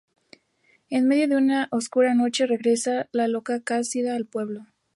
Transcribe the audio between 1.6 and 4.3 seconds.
oscura noche, regresa la loca Casilda al